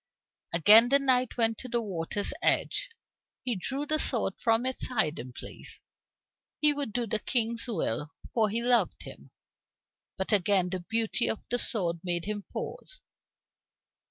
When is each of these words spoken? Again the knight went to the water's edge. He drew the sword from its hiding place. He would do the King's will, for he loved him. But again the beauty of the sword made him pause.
Again 0.51 0.89
the 0.89 0.97
knight 0.97 1.37
went 1.37 1.59
to 1.59 1.67
the 1.69 1.79
water's 1.79 2.33
edge. 2.41 2.89
He 3.43 3.55
drew 3.55 3.85
the 3.85 3.99
sword 3.99 4.33
from 4.39 4.65
its 4.65 4.87
hiding 4.87 5.33
place. 5.33 5.79
He 6.59 6.73
would 6.73 6.91
do 6.91 7.05
the 7.05 7.19
King's 7.19 7.67
will, 7.67 8.11
for 8.33 8.49
he 8.49 8.63
loved 8.63 9.03
him. 9.03 9.29
But 10.17 10.33
again 10.33 10.71
the 10.71 10.79
beauty 10.79 11.29
of 11.29 11.43
the 11.51 11.59
sword 11.59 11.99
made 12.03 12.25
him 12.25 12.45
pause. 12.51 12.99